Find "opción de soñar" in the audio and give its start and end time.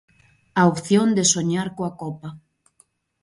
0.73-1.67